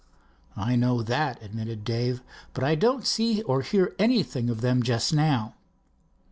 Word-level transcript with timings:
"I 0.57 0.75
know 0.75 1.03
that," 1.03 1.39
admitted 1.43 1.83
Dave, 1.83 2.23
"but 2.53 2.63
I 2.63 2.73
don't 2.73 3.05
see 3.05 3.43
or 3.43 3.61
hear 3.61 3.93
anything 3.99 4.49
of 4.49 4.61
them 4.61 4.81
just 4.81 5.13
now." 5.13 5.53